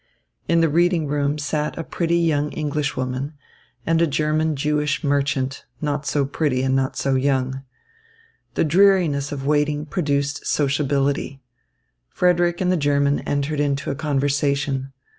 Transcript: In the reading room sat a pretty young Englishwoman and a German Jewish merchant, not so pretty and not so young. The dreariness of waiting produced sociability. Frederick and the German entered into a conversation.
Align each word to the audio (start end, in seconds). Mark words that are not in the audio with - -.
In 0.47 0.61
the 0.61 0.67
reading 0.67 1.05
room 1.05 1.37
sat 1.37 1.77
a 1.77 1.83
pretty 1.83 2.17
young 2.17 2.51
Englishwoman 2.53 3.35
and 3.85 4.01
a 4.01 4.07
German 4.07 4.55
Jewish 4.55 5.03
merchant, 5.03 5.63
not 5.79 6.07
so 6.07 6.25
pretty 6.25 6.63
and 6.63 6.75
not 6.75 6.97
so 6.97 7.13
young. 7.13 7.61
The 8.55 8.63
dreariness 8.63 9.31
of 9.31 9.45
waiting 9.45 9.85
produced 9.85 10.47
sociability. 10.47 11.43
Frederick 12.09 12.61
and 12.61 12.71
the 12.71 12.77
German 12.77 13.19
entered 13.27 13.59
into 13.59 13.91
a 13.91 13.95
conversation. 13.95 14.91